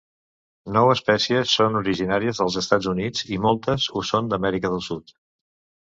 Nou 0.77 0.89
espècies 0.93 1.53
són 1.59 1.77
originàries 1.83 2.41
dels 2.43 2.59
Estats 2.65 2.91
Units 2.95 3.29
i 3.37 3.41
moltes 3.47 3.89
ho 4.01 4.07
són 4.15 4.33
d'Amèrica 4.35 4.77
del 4.77 4.87
Sud. 4.93 5.19